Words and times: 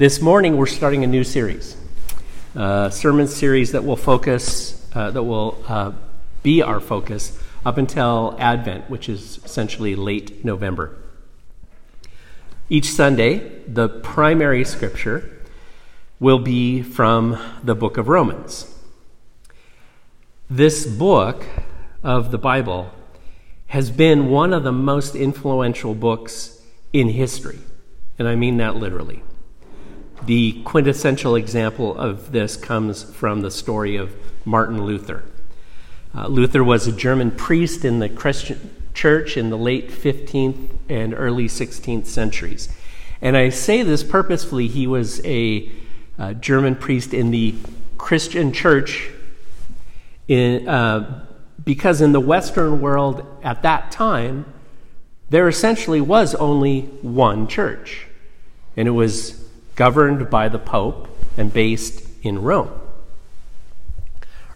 This 0.00 0.22
morning, 0.22 0.56
we're 0.56 0.64
starting 0.64 1.04
a 1.04 1.06
new 1.06 1.24
series, 1.24 1.76
a 2.54 2.90
sermon 2.90 3.28
series 3.28 3.72
that 3.72 3.84
will 3.84 3.98
focus, 3.98 4.88
uh, 4.94 5.10
that 5.10 5.22
will 5.22 5.62
uh, 5.68 5.92
be 6.42 6.62
our 6.62 6.80
focus 6.80 7.38
up 7.66 7.76
until 7.76 8.34
Advent, 8.38 8.88
which 8.88 9.10
is 9.10 9.40
essentially 9.44 9.94
late 9.94 10.42
November. 10.42 10.96
Each 12.70 12.86
Sunday, 12.86 13.60
the 13.68 13.90
primary 13.90 14.64
scripture 14.64 15.38
will 16.18 16.38
be 16.38 16.80
from 16.80 17.38
the 17.62 17.74
book 17.74 17.98
of 17.98 18.08
Romans. 18.08 18.74
This 20.48 20.86
book 20.86 21.44
of 22.02 22.30
the 22.30 22.38
Bible 22.38 22.90
has 23.66 23.90
been 23.90 24.30
one 24.30 24.54
of 24.54 24.64
the 24.64 24.72
most 24.72 25.14
influential 25.14 25.94
books 25.94 26.62
in 26.90 27.10
history, 27.10 27.58
and 28.18 28.26
I 28.26 28.34
mean 28.34 28.56
that 28.56 28.76
literally. 28.76 29.22
The 30.26 30.62
quintessential 30.64 31.34
example 31.34 31.96
of 31.96 32.32
this 32.32 32.56
comes 32.56 33.02
from 33.02 33.40
the 33.40 33.50
story 33.50 33.96
of 33.96 34.14
Martin 34.44 34.84
Luther. 34.84 35.24
Uh, 36.14 36.26
Luther 36.26 36.62
was 36.62 36.86
a 36.86 36.92
German 36.92 37.30
priest 37.30 37.84
in 37.84 38.00
the 38.00 38.08
Christian 38.08 38.74
church 38.92 39.36
in 39.36 39.50
the 39.50 39.56
late 39.56 39.90
15th 39.90 40.68
and 40.88 41.14
early 41.14 41.46
16th 41.46 42.06
centuries. 42.06 42.68
And 43.22 43.36
I 43.36 43.48
say 43.50 43.82
this 43.82 44.02
purposefully. 44.02 44.66
He 44.66 44.86
was 44.86 45.24
a 45.24 45.70
uh, 46.18 46.34
German 46.34 46.76
priest 46.76 47.14
in 47.14 47.30
the 47.30 47.54
Christian 47.96 48.52
church 48.52 49.10
in, 50.28 50.68
uh, 50.68 51.26
because 51.64 52.00
in 52.00 52.12
the 52.12 52.20
Western 52.20 52.80
world 52.80 53.26
at 53.42 53.62
that 53.62 53.90
time, 53.90 54.44
there 55.28 55.48
essentially 55.48 56.00
was 56.00 56.34
only 56.34 56.82
one 57.02 57.46
church, 57.46 58.06
and 58.76 58.88
it 58.88 58.92
was 58.92 59.49
governed 59.80 60.28
by 60.28 60.46
the 60.46 60.58
Pope 60.58 61.08
and 61.38 61.50
based 61.50 62.06
in 62.22 62.42
Rome. 62.42 62.70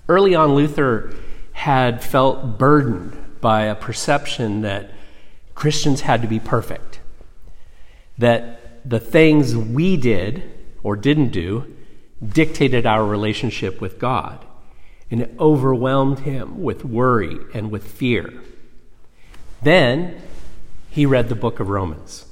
Early 0.06 0.34
on, 0.34 0.54
Luther 0.54 1.14
had 1.52 2.04
felt 2.04 2.58
burdened 2.58 3.40
by 3.40 3.62
a 3.62 3.74
perception 3.74 4.60
that 4.60 4.90
Christians 5.54 6.02
had 6.02 6.20
to 6.20 6.28
be 6.28 6.38
perfect, 6.38 7.00
that 8.18 8.86
the 8.86 9.00
things 9.00 9.56
we 9.56 9.96
did 9.96 10.42
or 10.82 10.94
didn't 10.94 11.30
do 11.30 11.74
dictated 12.22 12.84
our 12.84 13.06
relationship 13.06 13.80
with 13.80 13.98
God, 13.98 14.44
and 15.10 15.22
it 15.22 15.34
overwhelmed 15.40 16.18
him 16.18 16.62
with 16.62 16.84
worry 16.84 17.38
and 17.54 17.70
with 17.70 17.86
fear. 17.86 18.30
Then 19.62 20.20
he 20.90 21.06
read 21.06 21.30
the 21.30 21.34
book 21.34 21.60
of 21.60 21.70
Romans 21.70 22.26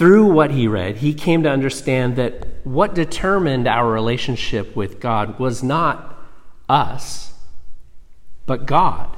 through 0.00 0.24
what 0.24 0.50
he 0.50 0.66
read, 0.66 0.96
he 0.96 1.12
came 1.12 1.42
to 1.42 1.50
understand 1.50 2.16
that 2.16 2.46
what 2.64 2.94
determined 2.94 3.68
our 3.68 3.92
relationship 3.92 4.74
with 4.74 4.98
God 4.98 5.38
was 5.38 5.62
not 5.62 6.18
us, 6.70 7.34
but 8.46 8.64
God. 8.64 9.14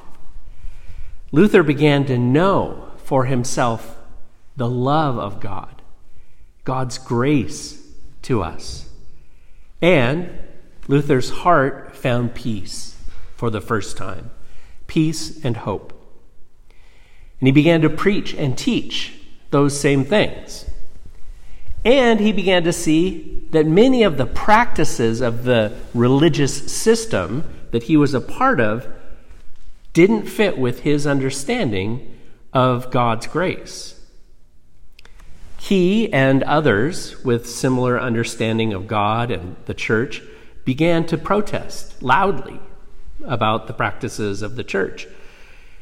Luther 1.31 1.63
began 1.63 2.05
to 2.07 2.19
know 2.19 2.91
for 2.97 3.27
himself 3.27 3.97
the 4.57 4.69
love 4.69 5.17
of 5.19 5.39
God, 5.39 5.83
God's 6.65 6.99
grace 6.99 7.81
to 8.23 8.43
us. 8.43 8.91
And 9.81 10.37
Luther's 10.89 11.31
heart 11.31 11.95
found 11.95 12.35
peace 12.35 12.97
for 13.37 13.51
the 13.51 13.61
first 13.61 13.97
time 13.97 14.33
peace 14.89 15.45
and 15.45 15.59
hope. 15.59 15.93
And 17.39 17.47
he 17.47 17.53
began 17.53 17.83
to 17.83 17.89
preach 17.89 18.35
and 18.35 18.59
teach 18.59 19.13
those 19.53 19.79
same 19.79 20.05
things. 20.05 20.67
And 21.85 22.21
he 22.21 22.33
began 22.33 22.63
to 22.65 22.73
see 22.73 23.47
that 23.51 23.67
many 23.67 24.03
of 24.03 24.17
the 24.17 24.27
practices 24.27 25.21
of 25.21 25.45
the 25.45 25.77
religious 25.95 26.73
system 26.73 27.45
that 27.71 27.85
he 27.85 27.97
was 27.97 28.15
a 28.15 28.21
part 28.21 28.61
of 28.61 28.87
didn't 29.93 30.27
fit 30.27 30.59
with 30.59 30.81
his 30.81 31.07
understanding 31.07 32.19
of 32.53 32.91
God's 32.91 33.27
grace. 33.27 34.01
He 35.59 36.13
and 36.13 36.43
others 36.43 37.23
with 37.25 37.49
similar 37.49 38.01
understanding 38.01 38.73
of 38.73 38.87
God 38.87 39.31
and 39.31 39.57
the 39.67 39.75
church 39.75 40.23
began 40.65 41.07
to 41.07 41.19
protest 41.19 42.03
loudly 42.03 42.61
about 43.25 43.67
the 43.67 43.73
practices 43.73 44.43
of 44.43 44.57
the 44.57 44.65
church. 44.65 45.07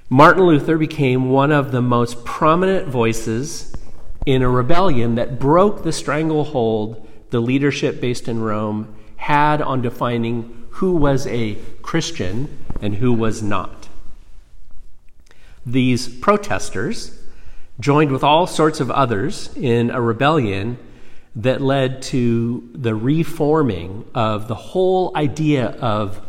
Martin 0.08 0.44
Luther 0.44 0.76
became 0.76 1.30
one 1.30 1.52
of 1.52 1.70
the 1.70 1.80
most 1.80 2.24
prominent 2.24 2.88
voices 2.88 3.74
in 4.26 4.42
a 4.42 4.48
rebellion 4.48 5.14
that 5.14 5.38
broke 5.38 5.82
the 5.82 5.92
stranglehold 5.92 7.06
the 7.30 7.40
leadership 7.40 8.00
based 8.00 8.28
in 8.28 8.40
Rome 8.40 8.94
had 9.16 9.62
on 9.62 9.82
defining 9.82 10.66
who 10.70 10.94
was 10.94 11.26
a 11.26 11.56
Christian 11.82 12.58
and 12.80 12.96
who 12.96 13.12
was 13.12 13.42
not. 13.42 13.88
These 15.64 16.08
protesters 16.08 17.22
joined 17.78 18.12
with 18.12 18.24
all 18.24 18.46
sorts 18.46 18.80
of 18.80 18.90
others 18.90 19.50
in 19.56 19.90
a 19.90 20.00
rebellion 20.00 20.78
that 21.36 21.60
led 21.60 22.02
to 22.02 22.68
the 22.74 22.94
reforming 22.94 24.04
of 24.14 24.48
the 24.48 24.54
whole 24.54 25.16
idea 25.16 25.66
of 25.80 26.20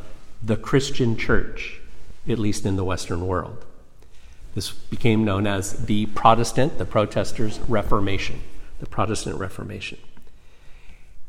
the 0.44 0.56
Christian 0.56 1.18
church, 1.18 1.80
at 2.28 2.40
least 2.40 2.66
in 2.66 2.76
the 2.76 2.84
Western 2.84 3.26
world. 3.26 3.66
This 4.54 4.72
became 4.72 5.24
known 5.24 5.48
as 5.48 5.86
the 5.86 6.08
Protestant, 6.08 6.78
the 6.78 6.86
Protesters' 6.86 7.60
Reformation, 7.68 8.42
the 8.80 8.86
Protestant 8.86 9.38
Reformation. 9.38 9.98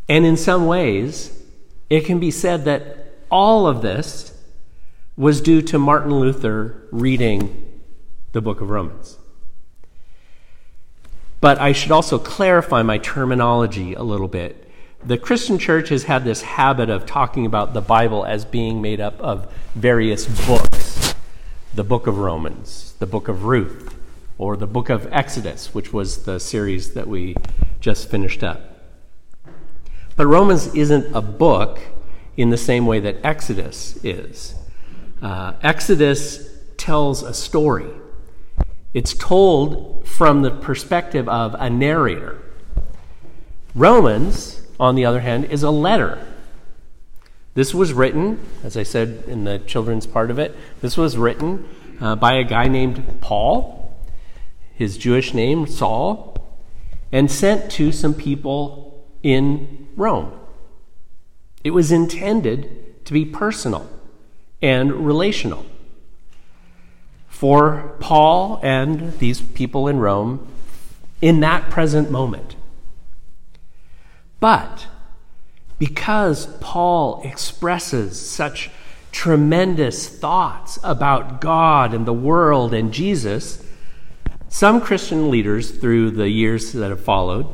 And 0.08 0.26
in 0.26 0.36
some 0.36 0.66
ways, 0.66 1.42
it 1.88 2.04
can 2.04 2.18
be 2.18 2.30
said 2.30 2.64
that 2.64 3.14
all 3.30 3.66
of 3.66 3.82
this 3.82 4.36
was 5.16 5.40
due 5.40 5.62
to 5.62 5.78
Martin 5.78 6.12
Luther 6.12 6.82
reading 6.90 7.80
the 8.32 8.40
book 8.40 8.60
of 8.60 8.70
Romans. 8.70 9.18
But 11.40 11.58
I 11.58 11.72
should 11.72 11.92
also 11.92 12.18
clarify 12.18 12.82
my 12.82 12.98
terminology 12.98 13.94
a 13.94 14.02
little 14.02 14.28
bit. 14.28 14.70
The 15.04 15.18
Christian 15.18 15.58
church 15.58 15.88
has 15.88 16.04
had 16.04 16.24
this 16.24 16.42
habit 16.42 16.88
of 16.88 17.04
talking 17.04 17.46
about 17.46 17.74
the 17.74 17.80
Bible 17.80 18.24
as 18.24 18.44
being 18.44 18.80
made 18.80 19.00
up 19.00 19.20
of 19.20 19.52
various 19.74 20.26
books 20.46 21.01
the 21.74 21.84
book 21.84 22.06
of 22.06 22.18
Romans, 22.18 22.94
the 22.98 23.06
book 23.06 23.28
of 23.28 23.44
Ruth, 23.44 23.94
or 24.36 24.56
the 24.56 24.66
book 24.66 24.90
of 24.90 25.10
Exodus, 25.10 25.74
which 25.74 25.92
was 25.92 26.24
the 26.24 26.38
series 26.38 26.94
that 26.94 27.08
we 27.08 27.34
just 27.80 28.10
finished 28.10 28.42
up. 28.42 28.60
But 30.16 30.26
Romans 30.26 30.74
isn't 30.74 31.14
a 31.14 31.22
book 31.22 31.80
in 32.36 32.50
the 32.50 32.56
same 32.56 32.86
way 32.86 33.00
that 33.00 33.16
Exodus 33.24 33.98
is. 34.04 34.54
Uh, 35.22 35.54
Exodus 35.62 36.48
tells 36.76 37.22
a 37.22 37.32
story, 37.32 37.90
it's 38.92 39.14
told 39.14 40.06
from 40.06 40.42
the 40.42 40.50
perspective 40.50 41.28
of 41.28 41.54
a 41.58 41.70
narrator. 41.70 42.38
Romans, 43.74 44.60
on 44.78 44.94
the 44.94 45.06
other 45.06 45.20
hand, 45.20 45.46
is 45.46 45.62
a 45.62 45.70
letter. 45.70 46.18
This 47.54 47.74
was 47.74 47.92
written, 47.92 48.40
as 48.64 48.76
I 48.76 48.82
said 48.82 49.24
in 49.26 49.44
the 49.44 49.58
children's 49.58 50.06
part 50.06 50.30
of 50.30 50.38
it, 50.38 50.56
this 50.80 50.96
was 50.96 51.18
written 51.18 51.68
uh, 52.00 52.16
by 52.16 52.34
a 52.34 52.44
guy 52.44 52.66
named 52.66 53.20
Paul, 53.20 53.94
his 54.74 54.96
Jewish 54.96 55.34
name, 55.34 55.66
Saul, 55.66 56.36
and 57.10 57.30
sent 57.30 57.70
to 57.72 57.92
some 57.92 58.14
people 58.14 59.04
in 59.22 59.88
Rome. 59.96 60.32
It 61.62 61.72
was 61.72 61.92
intended 61.92 63.04
to 63.04 63.12
be 63.12 63.24
personal 63.24 63.88
and 64.62 65.06
relational. 65.06 65.66
For 67.28 67.96
Paul 68.00 68.60
and 68.62 69.18
these 69.18 69.40
people 69.40 69.88
in 69.88 69.98
Rome 69.98 70.46
in 71.20 71.40
that 71.40 71.70
present 71.70 72.10
moment. 72.10 72.56
But 74.40 74.86
because 75.78 76.46
Paul 76.60 77.22
expresses 77.24 78.18
such 78.18 78.70
tremendous 79.10 80.08
thoughts 80.08 80.78
about 80.82 81.40
God 81.40 81.92
and 81.94 82.06
the 82.06 82.12
world 82.12 82.72
and 82.72 82.92
Jesus, 82.92 83.64
some 84.48 84.80
Christian 84.80 85.30
leaders 85.30 85.70
through 85.70 86.12
the 86.12 86.28
years 86.28 86.72
that 86.72 86.90
have 86.90 87.04
followed 87.04 87.46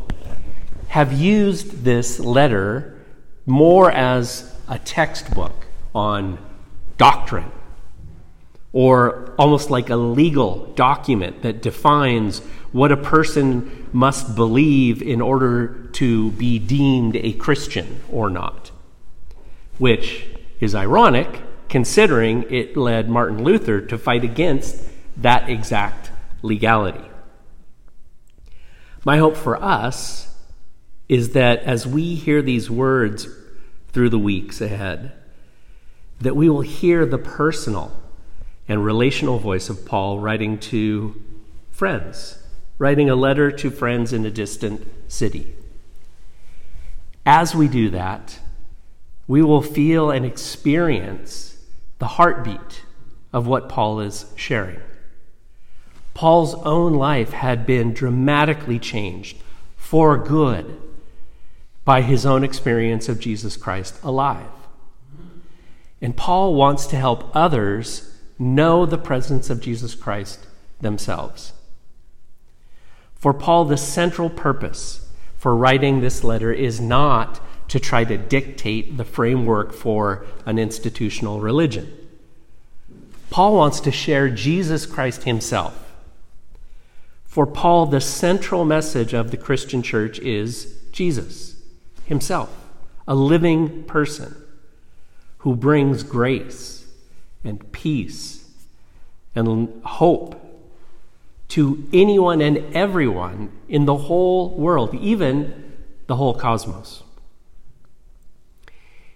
have 0.88 1.12
used 1.12 1.84
this 1.84 2.18
letter 2.18 2.98
more 3.46 3.90
as 3.90 4.54
a 4.68 4.78
textbook 4.78 5.66
on 5.94 6.38
doctrine 6.96 7.50
or 8.72 9.34
almost 9.38 9.70
like 9.70 9.90
a 9.90 9.96
legal 9.96 10.66
document 10.74 11.42
that 11.42 11.62
defines 11.62 12.40
what 12.72 12.92
a 12.92 12.96
person 12.96 13.88
must 13.92 14.34
believe 14.34 15.00
in 15.02 15.20
order 15.20 15.87
to 15.98 16.30
be 16.32 16.60
deemed 16.60 17.16
a 17.16 17.32
Christian 17.32 18.00
or 18.08 18.30
not, 18.30 18.70
which 19.78 20.26
is 20.60 20.72
ironic 20.72 21.42
considering 21.68 22.44
it 22.50 22.76
led 22.76 23.08
Martin 23.08 23.42
Luther 23.42 23.80
to 23.80 23.98
fight 23.98 24.22
against 24.22 24.80
that 25.16 25.48
exact 25.50 26.12
legality. 26.40 27.04
My 29.04 29.18
hope 29.18 29.36
for 29.36 29.60
us 29.60 30.32
is 31.08 31.30
that 31.30 31.64
as 31.64 31.84
we 31.84 32.14
hear 32.14 32.42
these 32.42 32.70
words 32.70 33.26
through 33.88 34.10
the 34.10 34.20
weeks 34.20 34.60
ahead, 34.60 35.10
that 36.20 36.36
we 36.36 36.48
will 36.48 36.60
hear 36.60 37.06
the 37.06 37.18
personal 37.18 37.92
and 38.68 38.84
relational 38.84 39.40
voice 39.40 39.68
of 39.68 39.84
Paul 39.84 40.20
writing 40.20 40.58
to 40.58 41.20
friends, 41.72 42.38
writing 42.78 43.10
a 43.10 43.16
letter 43.16 43.50
to 43.50 43.68
friends 43.68 44.12
in 44.12 44.24
a 44.24 44.30
distant 44.30 44.86
city. 45.08 45.56
As 47.30 47.54
we 47.54 47.68
do 47.68 47.90
that, 47.90 48.38
we 49.26 49.42
will 49.42 49.60
feel 49.60 50.10
and 50.10 50.24
experience 50.24 51.62
the 51.98 52.06
heartbeat 52.06 52.86
of 53.34 53.46
what 53.46 53.68
Paul 53.68 54.00
is 54.00 54.32
sharing. 54.34 54.80
Paul's 56.14 56.54
own 56.54 56.94
life 56.94 57.32
had 57.32 57.66
been 57.66 57.92
dramatically 57.92 58.78
changed 58.78 59.36
for 59.76 60.16
good 60.16 60.80
by 61.84 62.00
his 62.00 62.24
own 62.24 62.44
experience 62.44 63.10
of 63.10 63.20
Jesus 63.20 63.58
Christ 63.58 64.02
alive. 64.02 64.48
And 66.00 66.16
Paul 66.16 66.54
wants 66.54 66.86
to 66.86 66.96
help 66.96 67.36
others 67.36 68.18
know 68.38 68.86
the 68.86 68.96
presence 68.96 69.50
of 69.50 69.60
Jesus 69.60 69.94
Christ 69.94 70.46
themselves. 70.80 71.52
For 73.16 73.34
Paul, 73.34 73.66
the 73.66 73.76
central 73.76 74.30
purpose 74.30 75.04
for 75.38 75.56
writing 75.56 76.00
this 76.00 76.22
letter 76.22 76.52
is 76.52 76.80
not 76.80 77.40
to 77.68 77.78
try 77.78 78.04
to 78.04 78.18
dictate 78.18 78.96
the 78.96 79.04
framework 79.04 79.72
for 79.72 80.26
an 80.44 80.58
institutional 80.58 81.40
religion. 81.40 81.90
Paul 83.30 83.54
wants 83.54 83.80
to 83.80 83.92
share 83.92 84.28
Jesus 84.28 84.84
Christ 84.84 85.24
himself. 85.24 85.92
For 87.24 87.46
Paul, 87.46 87.86
the 87.86 88.00
central 88.00 88.64
message 88.64 89.12
of 89.14 89.30
the 89.30 89.36
Christian 89.36 89.82
church 89.82 90.18
is 90.18 90.80
Jesus 90.92 91.62
himself, 92.06 92.50
a 93.06 93.14
living 93.14 93.84
person 93.84 94.34
who 95.38 95.54
brings 95.54 96.02
grace 96.02 96.86
and 97.44 97.70
peace 97.70 98.48
and 99.34 99.82
hope 99.84 100.47
to 101.48 101.88
anyone 101.92 102.40
and 102.40 102.58
everyone 102.74 103.50
in 103.68 103.86
the 103.86 103.96
whole 103.96 104.50
world, 104.50 104.94
even 104.94 105.74
the 106.06 106.16
whole 106.16 106.34
cosmos. 106.34 107.02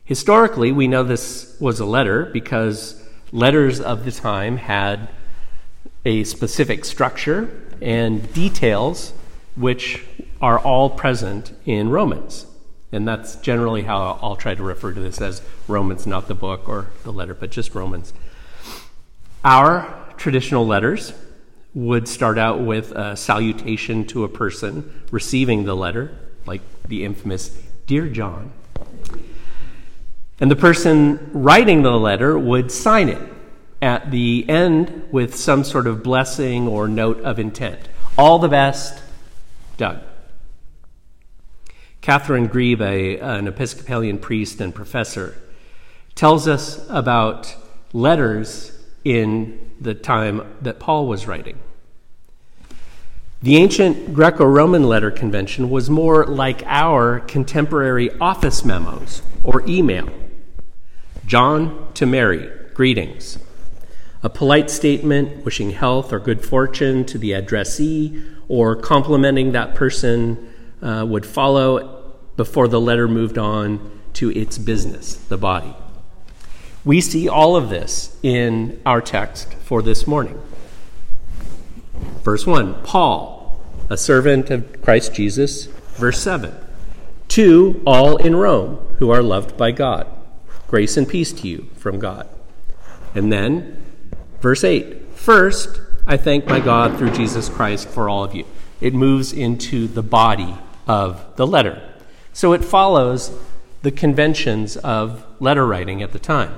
Historically, 0.05 0.73
we 0.73 0.89
know 0.89 1.03
this 1.03 1.57
was 1.61 1.81
a 1.81 1.87
letter 1.87 2.27
because 2.27 3.03
letters 3.33 3.81
of 3.81 4.05
the 4.05 4.13
time 4.13 4.57
had 4.57 5.09
a 6.05 6.25
specific 6.25 6.85
structure 6.85 7.63
and 7.81 8.33
details 8.33 9.13
which 9.57 10.05
are 10.41 10.59
all 10.59 10.91
present 10.91 11.53
in 11.65 11.89
Romans. 11.89 12.47
And 12.91 13.09
that's 13.09 13.37
generally 13.37 13.83
how 13.83 14.19
I'll 14.21 14.37
try 14.37 14.55
to 14.55 14.63
refer 14.63 14.93
to 14.93 15.01
this 15.01 15.21
as 15.21 15.41
Romans, 15.67 16.07
not 16.07 16.29
the 16.29 16.35
book 16.35 16.69
or 16.69 16.91
the 17.05 17.13
letter, 17.13 17.35
but 17.35 17.51
just 17.51 17.75
Romans. 17.75 18.13
Our 19.45 20.13
traditional 20.19 20.67
letters 20.67 21.13
would 21.75 22.07
start 22.07 22.39
out 22.39 22.61
with 22.61 22.93
a 22.93 23.17
salutation 23.17 24.07
to 24.07 24.25
a 24.25 24.29
person 24.29 25.03
receiving 25.11 25.65
the 25.65 25.75
letter, 25.75 26.17
like 26.47 26.61
the 26.87 27.05
infamous 27.05 27.49
Dear 27.87 28.09
John. 28.09 28.53
And 30.39 30.51
the 30.51 30.57
person 30.57 31.31
writing 31.33 31.83
the 31.83 31.99
letter 31.99 32.39
would 32.39 32.71
sign 32.71 33.09
it 33.09 33.21
at 33.81 34.11
the 34.11 34.49
end 34.49 35.09
with 35.11 35.35
some 35.35 35.65
sort 35.65 35.87
of 35.87 36.03
blessing 36.03 36.69
or 36.69 36.89
note 36.89 37.21
of 37.23 37.39
intent. 37.39 37.89
All 38.19 38.39
the 38.39 38.49
best, 38.49 39.03
Doug. 39.77 40.01
Katherine 42.01 42.49
Grieb, 42.49 42.81
a, 42.81 43.19
an 43.19 43.47
Episcopalian 43.47 44.19
priest 44.19 44.61
and 44.61 44.75
professor, 44.75 45.37
tells 46.15 46.47
us 46.49 46.85
about 46.91 47.55
letters 47.93 48.77
in 49.05 49.71
the 49.81 49.95
time 49.95 50.57
that 50.61 50.79
Paul 50.79 51.07
was 51.07 51.27
writing. 51.27 51.59
The 53.43 53.57
ancient 53.57 54.15
Greco 54.15 54.45
Roman 54.45 54.85
letter 54.85 55.11
convention 55.11 55.69
was 55.69 55.91
more 55.91 56.25
like 56.27 56.63
our 56.65 57.19
contemporary 57.21 58.11
office 58.21 58.65
memos 58.65 59.23
or 59.43 59.65
email. 59.67 60.09
John 61.27 61.93
to 61.95 62.07
Mary, 62.07 62.49
greetings. 62.75 63.39
A 64.23 64.31
polite 64.31 64.71
statement 64.71 65.45
wishing 65.45 65.71
health 65.71 66.13
or 66.13 66.21
good 66.21 66.45
fortune 66.45 67.05
to 67.07 67.19
the 67.19 67.33
addressee 67.33 68.23
or 68.47 68.77
complimenting 68.77 69.51
that 69.53 69.75
person 69.75 70.53
uh, 70.81 71.05
would 71.09 71.27
follow 71.27 72.15
before 72.37 72.69
the 72.69 72.81
letter 72.81 73.09
moved 73.09 73.39
on 73.39 74.01
to 74.15 74.31
its 74.31 74.59
business, 74.59 75.17
the 75.17 75.37
body. 75.37 75.75
We 76.85 77.01
see 77.01 77.29
all 77.29 77.55
of 77.55 77.69
this 77.69 78.17
in 78.25 78.81
our 78.85 79.01
text 79.01 79.55
for 79.55 79.83
this 79.83 80.07
morning. 80.07 80.41
Verse 82.23 82.45
1 82.45 82.83
Paul, 82.83 83.61
a 83.89 83.97
servant 83.97 84.51
of 84.51 84.83
Christ 84.83 85.15
Jesus. 85.15 85.67
Verse 85.95 86.21
7 86.21 86.53
To 87.29 87.81
all 87.87 88.17
in 88.17 88.35
Rome 88.35 88.77
who 88.99 89.11
are 89.11 89.23
loved 89.23 89.57
by 89.57 89.71
God. 89.71 90.09
Grace 90.67 90.97
and 90.97 91.09
peace 91.09 91.33
to 91.33 91.47
you 91.47 91.69
from 91.77 92.01
God. 92.01 92.29
And 93.15 93.33
then, 93.33 93.81
verse 94.41 94.65
8 94.65 95.13
First, 95.15 95.81
I 96.05 96.17
thank 96.17 96.47
my 96.47 96.59
God 96.59 96.99
through 96.99 97.13
Jesus 97.13 97.49
Christ 97.49 97.89
for 97.89 98.09
all 98.09 98.25
of 98.25 98.35
you. 98.35 98.45
It 98.81 98.93
moves 98.93 99.33
into 99.33 99.87
the 99.87 100.03
body 100.03 100.57
of 100.89 101.37
the 101.37 101.47
letter. 101.47 101.81
So 102.33 102.53
it 102.53 102.65
follows 102.65 103.31
the 103.83 103.93
conventions 103.93 104.77
of 104.79 105.25
letter 105.39 105.65
writing 105.65 106.03
at 106.03 106.13
the 106.13 106.19
time. 106.19 106.53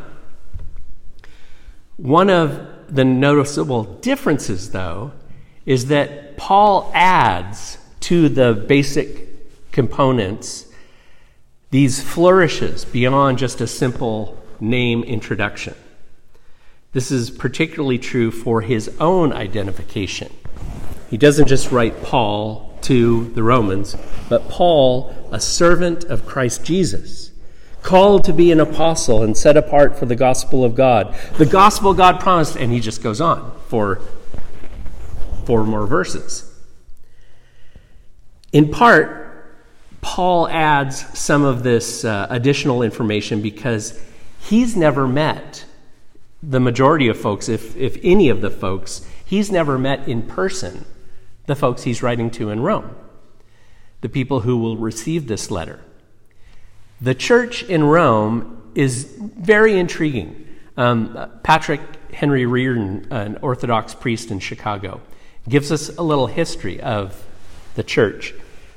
One 1.97 2.29
of 2.29 2.95
the 2.95 3.05
noticeable 3.05 3.85
differences, 3.85 4.71
though, 4.71 5.13
is 5.65 5.87
that 5.87 6.37
Paul 6.37 6.91
adds 6.95 7.79
to 8.01 8.29
the 8.29 8.53
basic 8.53 9.71
components 9.73 10.67
these 11.71 12.01
flourishes 12.01 12.85
beyond 12.85 13.39
just 13.39 13.61
a 13.61 13.67
simple 13.67 14.41
name 14.61 15.03
introduction. 15.03 15.75
This 16.93 17.11
is 17.11 17.31
particularly 17.31 17.99
true 17.99 18.31
for 18.31 18.61
his 18.61 18.89
own 19.01 19.33
identification. 19.33 20.33
He 21.11 21.17
doesn't 21.17 21.49
just 21.49 21.73
write 21.73 22.03
Paul 22.03 22.79
to 22.83 23.25
the 23.31 23.43
Romans, 23.43 23.97
but 24.29 24.49
Paul, 24.49 25.13
a 25.33 25.41
servant 25.41 26.05
of 26.05 26.27
Christ 26.27 26.65
Jesus, 26.65 27.33
called 27.85 28.25
to 28.25 28.33
be 28.33 28.51
an 28.51 28.59
apostle 28.59 29.23
and 29.23 29.37
set 29.37 29.57
apart 29.57 29.97
for 29.97 30.07
the 30.07 30.17
gospel 30.17 30.65
of 30.65 30.75
God. 30.75 31.15
The 31.37 31.47
gospel 31.47 31.93
God 31.95 32.19
promised, 32.19 32.57
and 32.57 32.73
he 32.73 32.81
just 32.81 33.03
goes 33.03 33.21
on 33.21 33.53
for 33.69 34.01
four 35.45 35.65
more 35.65 35.87
verses. 35.87 36.51
In 38.53 38.71
part, 38.71 39.21
Paul 40.01 40.49
adds 40.49 41.19
some 41.19 41.45
of 41.45 41.63
this 41.63 42.05
uh, 42.05 42.27
additional 42.31 42.83
information 42.83 43.43
because 43.43 44.03
he's 44.41 44.75
never 44.75 45.07
met 45.07 45.67
the 46.43 46.61
majority 46.61 47.09
of 47.09 47.19
folks, 47.19 47.49
if, 47.49 47.77
if 47.77 47.99
any 48.03 48.31
of 48.31 48.41
the 48.41 48.51
folks, 48.51 49.07
he's 49.25 49.51
never 49.51 49.79
met 49.79 50.09
in 50.09 50.23
person 50.23 50.87
the 51.47 51.55
folks 51.55 51.83
he's 51.83 52.03
writing 52.03 52.31
to 52.31 52.49
in 52.49 52.61
Rome, 52.61 52.97
the 54.01 54.09
people 54.09 54.41
who 54.41 54.57
will 54.57 54.79
receive 54.79 55.27
this 55.27 55.51
letter. 55.51 55.81
The 57.05 57.15
church 57.15 57.63
in 57.65 57.85
Rome 57.85 58.63
is 58.75 59.05
very 59.19 59.79
intriguing. 59.79 60.47
Um, 60.79 61.31
Patrick 61.43 61.83
Henry 62.15 62.47
Reardon, 62.47 63.07
an 63.11 63.37
Orthodox 63.43 63.95
priest 63.95 64.31
in 64.31 64.39
Chicago, 64.39 65.03
gives 65.47 65.71
us 65.71 65.95
a 65.99 66.03
little 66.03 66.29
history 66.29 66.81
of 66.81 67.23
the 67.75 67.83
church. 67.83 68.33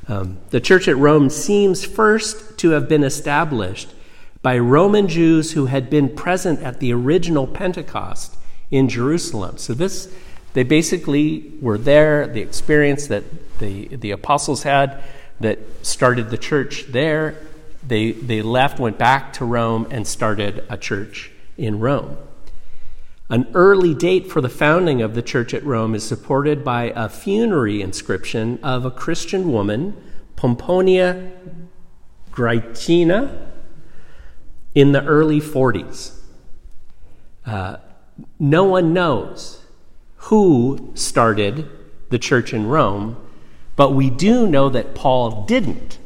Um, 0.10 0.40
the 0.50 0.60
church 0.60 0.90
at 0.90 0.98
Rome 0.98 1.30
seems 1.30 1.86
first 1.86 2.58
to 2.58 2.72
have 2.72 2.90
been 2.90 3.06
established 3.06 3.94
by 4.42 4.58
Roman 4.60 5.08
Jews 5.08 5.54
who 5.54 5.68
had 5.68 5.90
been 5.90 6.14
present 6.14 6.62
at 6.62 6.82
the 6.82 6.92
original 6.92 7.48
Pentecost 7.48 8.36
in 8.70 8.90
Jerusalem. 8.90 9.58
So 9.58 9.74
this 9.74 10.14
they 10.52 10.64
basically 10.64 11.54
were 11.62 11.78
there, 11.78 12.28
the 12.28 12.42
experience 12.42 13.08
that 13.08 13.24
the, 13.60 13.88
the 13.88 14.12
apostles 14.12 14.64
had 14.64 15.02
that 15.40 15.60
started 15.82 16.30
the 16.30 16.38
church 16.38 16.88
there. 16.90 17.47
They, 17.88 18.12
they 18.12 18.42
left, 18.42 18.80
went 18.80 18.98
back 18.98 19.34
to 19.34 19.46
Rome, 19.46 19.88
and 19.90 20.06
started 20.06 20.66
a 20.70 20.78
church 20.78 21.32
in 21.58 21.80
Rome. 21.80 22.18
An 23.30 23.48
early 23.54 23.94
date 23.94 24.32
for 24.32 24.42
the 24.42 24.50
founding 24.50 25.02
of 25.02 25.14
the 25.14 25.22
church 25.22 25.54
at 25.54 25.64
Rome 25.64 25.96
is 25.96 26.04
supported 26.04 26.64
by 26.64 26.94
a 26.96 27.10
funerary 27.10 27.82
inscription 27.82 28.60
of 28.64 28.86
a 28.86 28.92
Christian 28.92 29.52
woman, 29.52 30.02
Pomponia 30.36 31.32
Graecina, 32.32 33.48
in 34.76 34.92
the 34.92 35.04
early 35.04 35.42
40s. 35.42 36.20
Uh, 37.46 37.78
no 38.40 38.64
one 38.64 38.94
knows 38.94 39.64
who 40.18 40.92
started 40.94 41.70
the 42.10 42.20
church 42.20 42.54
in 42.54 42.68
Rome, 42.68 43.18
but 43.76 43.92
we 43.92 44.10
do 44.10 44.48
know 44.48 44.70
that 44.70 44.96
Paul 44.96 45.46
didn't. 45.46 45.98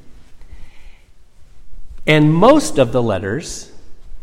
And 2.07 2.33
most 2.33 2.77
of 2.77 2.91
the 2.91 3.01
letters, 3.01 3.71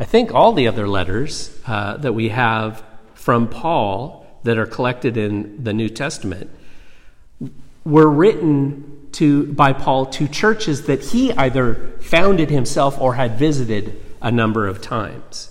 I 0.01 0.05
think 0.05 0.35
all 0.35 0.53
the 0.53 0.67
other 0.67 0.89
letters 0.89 1.57
uh, 1.67 1.97
that 1.99 2.13
we 2.13 2.31
have 2.31 2.83
from 3.15 3.49
Paul 3.49 4.27
that 4.45 4.59
are 4.59 4.67
collected 4.67 5.17
in 5.17 5.63
the 5.63 5.73
New 5.73 5.89
Testament, 5.89 6.51
were 7.85 8.09
written 8.09 9.09
to, 9.13 9.53
by 9.53 9.73
Paul 9.73 10.07
to 10.07 10.29
churches 10.29 10.87
that 10.87 11.03
he 11.07 11.33
either 11.33 11.93
founded 12.01 12.51
himself 12.51 13.01
or 13.01 13.15
had 13.15 13.39
visited 13.39 14.01
a 14.21 14.31
number 14.31 14.67
of 14.67 14.81
times. 14.81 15.51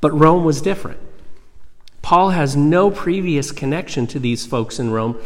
But 0.00 0.12
Rome 0.12 0.44
was 0.44 0.60
different. 0.60 1.00
Paul 2.02 2.30
has 2.30 2.56
no 2.56 2.90
previous 2.90 3.50
connection 3.50 4.06
to 4.08 4.18
these 4.18 4.46
folks 4.46 4.78
in 4.78 4.90
Rome. 4.90 5.18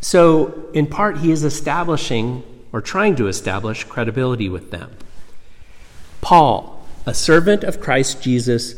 So, 0.00 0.68
in 0.72 0.86
part, 0.86 1.18
he 1.18 1.30
is 1.30 1.44
establishing 1.44 2.42
or 2.74 2.80
trying 2.80 3.14
to 3.14 3.28
establish 3.28 3.84
credibility 3.84 4.48
with 4.48 4.72
them. 4.72 4.90
Paul, 6.20 6.84
a 7.06 7.14
servant 7.14 7.62
of 7.62 7.80
Christ 7.80 8.20
Jesus, 8.20 8.74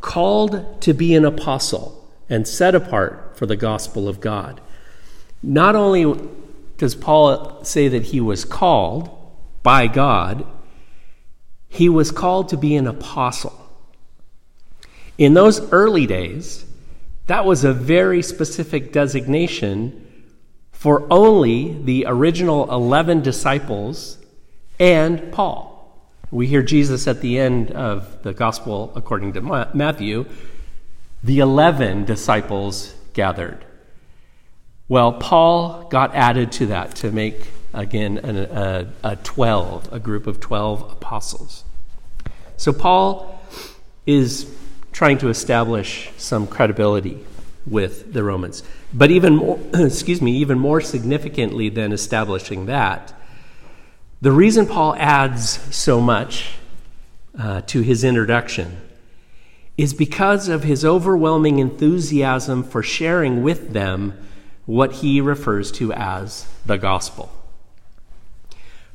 called 0.00 0.80
to 0.82 0.94
be 0.94 1.16
an 1.16 1.24
apostle 1.24 2.08
and 2.28 2.46
set 2.46 2.76
apart 2.76 3.36
for 3.36 3.46
the 3.46 3.56
gospel 3.56 4.06
of 4.06 4.20
God. 4.20 4.60
Not 5.42 5.74
only 5.74 6.28
does 6.78 6.94
Paul 6.94 7.64
say 7.64 7.88
that 7.88 8.04
he 8.04 8.20
was 8.20 8.44
called 8.44 9.10
by 9.64 9.88
God, 9.88 10.46
he 11.68 11.88
was 11.88 12.12
called 12.12 12.50
to 12.50 12.56
be 12.56 12.76
an 12.76 12.86
apostle. 12.86 13.68
In 15.18 15.34
those 15.34 15.60
early 15.72 16.06
days, 16.06 16.66
that 17.26 17.44
was 17.44 17.64
a 17.64 17.72
very 17.72 18.22
specific 18.22 18.92
designation 18.92 20.06
for 20.80 21.06
only 21.10 21.74
the 21.82 22.06
original 22.08 22.72
11 22.72 23.20
disciples 23.20 24.16
and 24.78 25.30
Paul. 25.30 25.94
We 26.30 26.46
hear 26.46 26.62
Jesus 26.62 27.06
at 27.06 27.20
the 27.20 27.38
end 27.38 27.70
of 27.72 28.22
the 28.22 28.32
gospel 28.32 28.90
according 28.96 29.34
to 29.34 29.42
Matthew, 29.74 30.24
the 31.22 31.40
11 31.40 32.06
disciples 32.06 32.94
gathered. 33.12 33.62
Well, 34.88 35.12
Paul 35.12 35.86
got 35.90 36.14
added 36.14 36.50
to 36.52 36.66
that 36.68 36.94
to 36.96 37.12
make, 37.12 37.48
again, 37.74 38.16
an, 38.16 38.36
a, 38.38 38.90
a 39.04 39.16
12, 39.16 39.92
a 39.92 39.98
group 39.98 40.26
of 40.26 40.40
12 40.40 40.92
apostles. 40.92 41.62
So 42.56 42.72
Paul 42.72 43.38
is 44.06 44.50
trying 44.92 45.18
to 45.18 45.28
establish 45.28 46.10
some 46.16 46.46
credibility 46.46 47.22
with 47.66 48.12
the 48.12 48.22
Romans. 48.22 48.62
But 48.92 49.10
even 49.10 49.36
more, 49.36 49.58
excuse 49.74 50.20
me, 50.20 50.32
even 50.38 50.58
more 50.58 50.80
significantly 50.80 51.68
than 51.68 51.92
establishing 51.92 52.66
that, 52.66 53.12
the 54.20 54.32
reason 54.32 54.66
Paul 54.66 54.94
adds 54.96 55.58
so 55.74 56.00
much 56.00 56.50
uh, 57.38 57.62
to 57.62 57.80
his 57.80 58.04
introduction 58.04 58.76
is 59.78 59.94
because 59.94 60.48
of 60.48 60.62
his 60.62 60.84
overwhelming 60.84 61.58
enthusiasm 61.58 62.62
for 62.62 62.82
sharing 62.82 63.42
with 63.42 63.72
them 63.72 64.12
what 64.66 64.96
he 64.96 65.20
refers 65.20 65.72
to 65.72 65.92
as 65.92 66.46
the 66.66 66.76
gospel. 66.76 67.30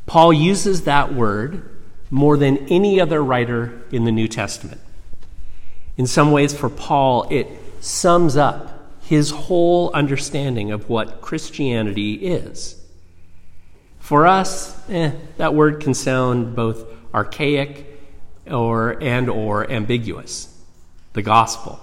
Paul 0.05 0.31
uses 0.31 0.83
that 0.83 1.13
word 1.13 1.69
more 2.11 2.37
than 2.37 2.57
any 2.67 3.01
other 3.01 3.23
writer 3.23 3.81
in 3.91 4.05
the 4.05 4.11
New 4.11 4.27
Testament. 4.27 4.79
In 5.97 6.05
some 6.05 6.31
ways, 6.31 6.53
for 6.53 6.69
Paul, 6.69 7.27
it 7.31 7.47
sums 7.85 8.35
up 8.35 8.91
his 9.01 9.29
whole 9.29 9.91
understanding 9.93 10.71
of 10.71 10.89
what 10.89 11.21
Christianity 11.21 12.13
is. 12.13 12.81
For 13.99 14.25
us, 14.25 14.77
eh, 14.89 15.11
that 15.37 15.53
word 15.53 15.81
can 15.81 15.93
sound 15.93 16.55
both 16.55 16.83
archaic 17.13 17.85
or 18.49 19.01
and 19.01 19.29
or 19.29 19.69
ambiguous. 19.69 20.51
The 21.13 21.21
gospel. 21.21 21.79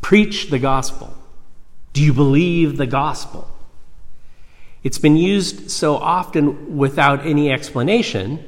Preach 0.00 0.48
the 0.50 0.60
gospel. 0.60 1.16
Do 1.92 2.02
you 2.02 2.12
believe 2.12 2.76
the 2.76 2.86
gospel? 2.86 3.50
It's 4.84 4.98
been 4.98 5.16
used 5.16 5.72
so 5.72 5.96
often 5.96 6.76
without 6.76 7.26
any 7.26 7.50
explanation 7.50 8.44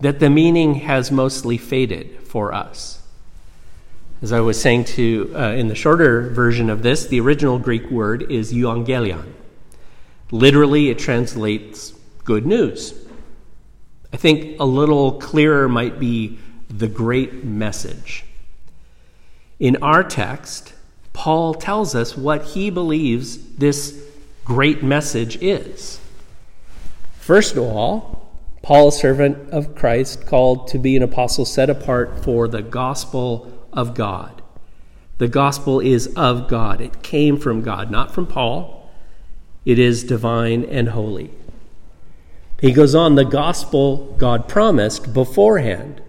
that 0.00 0.20
the 0.20 0.30
meaning 0.30 0.74
has 0.74 1.10
mostly 1.10 1.56
faded 1.56 2.20
for 2.26 2.52
us. 2.52 3.01
As 4.22 4.32
I 4.32 4.38
was 4.38 4.60
saying 4.60 4.84
to 4.84 5.32
uh, 5.34 5.50
in 5.50 5.66
the 5.66 5.74
shorter 5.74 6.30
version 6.30 6.70
of 6.70 6.84
this, 6.84 7.06
the 7.06 7.18
original 7.18 7.58
Greek 7.58 7.90
word 7.90 8.30
is 8.30 8.52
euangelion. 8.52 9.32
Literally, 10.30 10.90
it 10.90 10.98
translates 11.00 11.92
good 12.22 12.46
news. 12.46 12.94
I 14.12 14.16
think 14.16 14.60
a 14.60 14.64
little 14.64 15.18
clearer 15.18 15.68
might 15.68 15.98
be 15.98 16.38
the 16.70 16.86
great 16.86 17.42
message. 17.42 18.24
In 19.58 19.76
our 19.82 20.04
text, 20.04 20.72
Paul 21.12 21.54
tells 21.54 21.96
us 21.96 22.16
what 22.16 22.44
he 22.44 22.70
believes 22.70 23.56
this 23.56 24.08
great 24.44 24.84
message 24.84 25.36
is. 25.42 26.00
First 27.18 27.56
of 27.56 27.64
all, 27.64 28.38
Paul, 28.62 28.88
a 28.88 28.92
servant 28.92 29.50
of 29.50 29.74
Christ, 29.74 30.26
called 30.26 30.68
to 30.68 30.78
be 30.78 30.96
an 30.96 31.02
apostle 31.02 31.44
set 31.44 31.68
apart 31.68 32.22
for 32.22 32.46
the 32.46 32.62
gospel 32.62 33.52
of 33.72 33.94
God. 33.94 34.42
The 35.18 35.28
gospel 35.28 35.80
is 35.80 36.08
of 36.16 36.48
God. 36.48 36.80
It 36.80 37.02
came 37.02 37.36
from 37.36 37.62
God, 37.62 37.90
not 37.90 38.12
from 38.12 38.26
Paul. 38.26 38.90
It 39.64 39.78
is 39.78 40.04
divine 40.04 40.64
and 40.64 40.88
holy. 40.88 41.30
He 42.60 42.72
goes 42.72 42.94
on, 42.94 43.14
the 43.14 43.24
gospel 43.24 44.14
God 44.18 44.48
promised 44.48 45.12
beforehand 45.12 46.00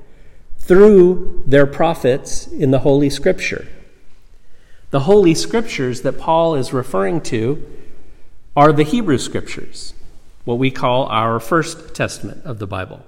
through 0.58 1.44
their 1.46 1.66
prophets 1.66 2.48
in 2.48 2.72
the 2.72 2.80
Holy 2.80 3.10
Scripture. 3.10 3.68
The 4.92 5.02
Holy 5.02 5.34
Scriptures 5.34 6.02
that 6.02 6.20
Paul 6.20 6.56
is 6.56 6.72
referring 6.72 7.22
to 7.22 7.66
are 8.56 8.72
the 8.72 8.84
Hebrew 8.84 9.18
Scriptures, 9.18 9.94
what 10.46 10.60
we 10.60 10.70
call 10.70 11.08
our 11.08 11.40
First 11.40 11.96
Testament 11.96 12.44
of 12.46 12.60
the 12.60 12.68
Bible. 12.68 13.04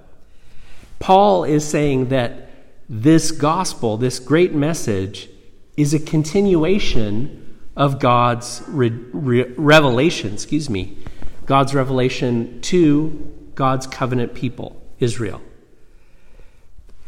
Paul 0.98 1.44
is 1.44 1.64
saying 1.64 2.08
that 2.08 2.45
this 2.88 3.30
gospel, 3.30 3.96
this 3.96 4.18
great 4.18 4.54
message, 4.54 5.28
is 5.76 5.92
a 5.92 5.98
continuation 5.98 7.42
of 7.76 7.98
God's 7.98 8.62
re- 8.68 8.88
re- 8.88 9.52
revelation, 9.56 10.34
excuse 10.34 10.70
me, 10.70 10.96
God's 11.44 11.74
revelation 11.74 12.60
to 12.62 13.32
God's 13.54 13.86
covenant 13.86 14.34
people, 14.34 14.80
Israel. 14.98 15.42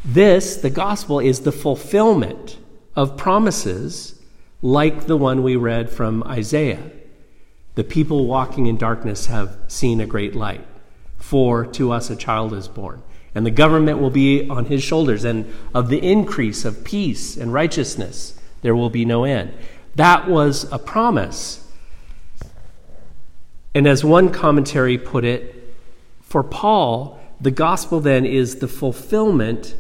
This, 0.05 0.57
the 0.57 0.71
gospel, 0.71 1.21
is 1.21 1.41
the 1.41 1.53
fulfillment 1.53 2.59
of 2.95 3.17
promises 3.17 4.21
like 4.63 5.07
the 5.07 5.17
one 5.17 5.43
we 5.43 5.57
read 5.57 5.91
from 5.91 6.23
Isaiah. 6.25 6.91
The 7.75 7.85
people 7.85 8.27
walking 8.27 8.67
in 8.67 8.77
darkness 8.77 9.27
have 9.27 9.57
seen 9.69 10.01
a 10.01 10.07
great 10.07 10.35
light, 10.35 10.67
for 11.17 11.65
to 11.65 11.93
us 11.93 12.11
a 12.11 12.17
child 12.17 12.53
is 12.53 12.69
born. 12.69 13.03
And 13.39 13.47
the 13.47 13.53
government 13.53 14.01
will 14.01 14.11
be 14.11 14.49
on 14.49 14.65
his 14.65 14.83
shoulders, 14.83 15.23
and 15.23 15.55
of 15.73 15.91
the 15.91 16.03
increase 16.03 16.65
of 16.65 16.83
peace 16.83 17.37
and 17.37 17.53
righteousness 17.53 18.37
there 18.63 18.75
will 18.75 18.91
be 18.91 19.05
no 19.05 19.23
end. 19.23 19.55
That 19.95 20.29
was 20.29 20.65
a 20.73 20.79
promise. 20.81 21.65
And 23.77 23.87
as 23.87 24.05
one 24.05 24.31
commentary 24.31 24.99
put 24.99 25.25
it, 25.25 25.55
for 26.21 26.43
Paul, 26.43 27.21
the 27.41 27.53
gospel 27.53 28.01
then 28.01 28.27
is 28.27 28.57
the 28.57 28.67
fulfillment 28.67 29.77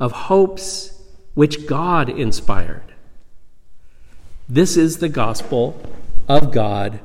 of 0.00 0.10
hopes 0.10 1.00
which 1.34 1.68
God 1.68 2.08
inspired. 2.08 2.92
This 4.48 4.76
is 4.76 4.98
the 4.98 5.08
gospel 5.08 5.80
of 6.26 6.50
God 6.50 6.98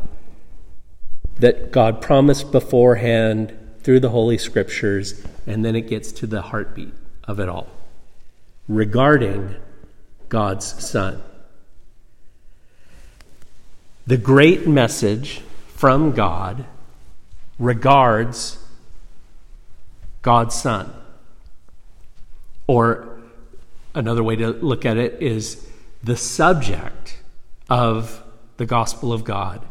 that 1.37 1.71
God 1.71 2.01
promised 2.01 2.51
beforehand 2.51 3.55
through 3.81 3.99
the 3.99 4.09
Holy 4.09 4.39
Scriptures, 4.39 5.23
and 5.45 5.63
then 5.63 5.75
it 5.75 5.87
gets 5.87 6.11
to 6.11 6.27
the 6.27 6.41
heartbeat 6.41 6.93
of 7.25 7.39
it 7.39 7.49
all 7.49 7.67
regarding 8.67 9.55
God's 10.29 10.65
Son. 10.65 11.21
The 14.07 14.17
great 14.17 14.67
message 14.67 15.41
from 15.67 16.11
God 16.11 16.65
regards 17.59 18.57
God's 20.21 20.55
Son. 20.55 20.91
Or 22.67 23.19
another 23.93 24.23
way 24.23 24.35
to 24.35 24.49
look 24.49 24.85
at 24.85 24.97
it 24.97 25.21
is 25.21 25.67
the 26.03 26.17
subject 26.17 27.17
of 27.69 28.23
the 28.57 28.65
gospel 28.65 29.11
of 29.11 29.23
God 29.23 29.61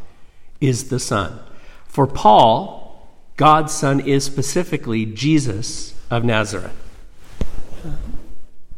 is 0.60 0.88
the 0.88 0.98
Son. 0.98 1.38
For 1.86 2.06
Paul, 2.06 2.83
God's 3.36 3.72
Son 3.72 4.00
is 4.00 4.24
specifically 4.24 5.04
Jesus 5.04 5.94
of 6.10 6.24
Nazareth. 6.24 6.76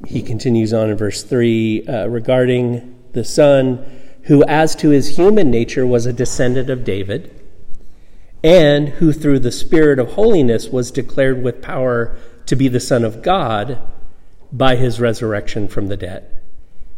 He 0.07 0.23
continues 0.23 0.73
on 0.73 0.91
in 0.91 0.97
verse 0.97 1.23
3 1.23 1.87
uh, 1.87 2.07
regarding 2.07 2.99
the 3.13 3.25
Son, 3.25 3.85
who, 4.25 4.45
as 4.45 4.75
to 4.77 4.91
his 4.91 5.17
human 5.17 5.51
nature, 5.51 5.87
was 5.87 6.07
a 6.07 6.13
descendant 6.13 6.71
of 6.71 6.85
David 6.85 7.33
and 8.43 8.91
who 8.91 9.13
through 9.13 9.41
the 9.41 9.53
Spirit 9.53 9.99
of 9.99 10.13
holiness 10.13 10.69
was 10.69 10.91
declared 10.91 11.43
with 11.43 11.63
power 11.63 12.17
to 12.47 12.55
be 12.55 12.69
the 12.69 12.81
Son 12.81 13.05
of 13.05 13.23
God 13.23 13.81
by 14.53 14.77
his 14.77 15.01
resurrection 15.01 15.69
from 15.69 15.89
the 15.89 15.97
dead. 15.97 16.25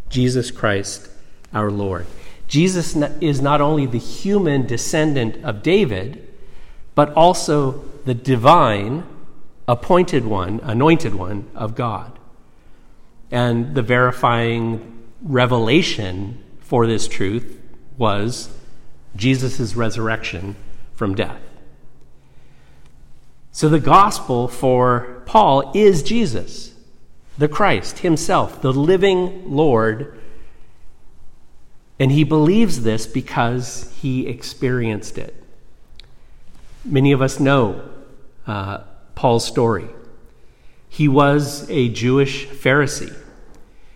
Jesus 0.09 0.50
Christ 0.50 1.09
our 1.53 1.71
Lord. 1.71 2.07
Jesus 2.47 2.95
is 3.21 3.41
not 3.41 3.61
only 3.61 3.87
the 3.87 3.99
human 3.99 4.67
descendant 4.67 5.43
of 5.45 5.62
David, 5.62 6.28
but 6.99 7.14
also 7.14 7.85
the 8.07 8.14
divine, 8.14 9.05
appointed 9.69 10.25
one, 10.25 10.59
anointed 10.64 11.14
one 11.14 11.49
of 11.55 11.76
God. 11.76 12.19
And 13.31 13.76
the 13.76 13.83
verifying 13.83 14.99
revelation 15.23 16.43
for 16.59 16.88
this 16.88 17.07
truth 17.07 17.62
was 17.97 18.52
Jesus' 19.14 19.76
resurrection 19.76 20.57
from 20.97 21.14
death. 21.14 21.40
So 23.52 23.69
the 23.69 23.78
gospel 23.78 24.49
for 24.49 25.23
Paul 25.25 25.71
is 25.76 26.02
Jesus, 26.02 26.75
the 27.38 27.47
Christ 27.47 28.00
himself, 28.00 28.61
the 28.61 28.73
living 28.73 29.49
Lord. 29.49 30.21
And 32.00 32.11
he 32.11 32.25
believes 32.25 32.83
this 32.83 33.07
because 33.07 33.95
he 34.00 34.26
experienced 34.26 35.17
it. 35.17 35.37
Many 36.88 37.12
of 37.12 37.21
us 37.21 37.38
know 37.38 37.83
uh, 38.47 38.78
Paul's 39.14 39.47
story. 39.47 39.88
He 40.88 41.07
was 41.07 41.68
a 41.68 41.90
Jewish 41.90 42.47
Pharisee 42.47 43.14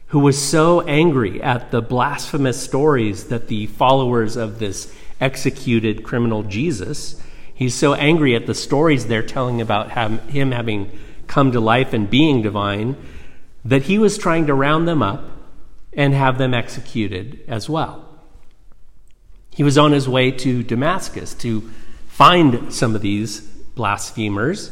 who 0.08 0.18
was 0.18 0.36
so 0.36 0.82
angry 0.82 1.42
at 1.42 1.70
the 1.70 1.80
blasphemous 1.80 2.62
stories 2.62 3.28
that 3.28 3.48
the 3.48 3.66
followers 3.66 4.36
of 4.36 4.58
this 4.58 4.94
executed 5.22 6.02
criminal 6.04 6.42
Jesus, 6.42 7.18
he's 7.54 7.74
so 7.74 7.94
angry 7.94 8.36
at 8.36 8.46
the 8.46 8.54
stories 8.54 9.06
they're 9.06 9.22
telling 9.22 9.62
about 9.62 9.92
him 10.28 10.50
having 10.52 10.90
come 11.26 11.50
to 11.52 11.60
life 11.60 11.94
and 11.94 12.10
being 12.10 12.42
divine 12.42 12.94
that 13.64 13.84
he 13.84 13.98
was 13.98 14.18
trying 14.18 14.46
to 14.48 14.52
round 14.52 14.86
them 14.86 15.02
up 15.02 15.24
and 15.94 16.12
have 16.12 16.36
them 16.36 16.52
executed 16.52 17.40
as 17.48 17.70
well. 17.70 18.06
He 19.48 19.62
was 19.62 19.78
on 19.78 19.92
his 19.92 20.06
way 20.06 20.30
to 20.30 20.62
Damascus 20.62 21.32
to 21.36 21.70
find 22.12 22.70
some 22.72 22.94
of 22.94 23.00
these 23.00 23.40
blasphemers 23.40 24.70